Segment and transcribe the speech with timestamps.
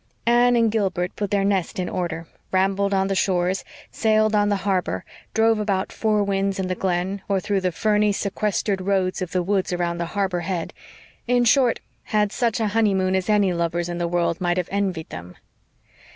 [0.25, 4.55] Anne and Gilbert put their nest in order, rambled on the shores, sailed on the
[4.65, 9.31] harbor, drove about Four Winds and the Glen, or through the ferny, sequestered roads of
[9.31, 10.73] the woods around the harbor head;
[11.27, 15.09] in short, had such a honeymoon as any lovers in the world might have envied
[15.09, 15.35] them.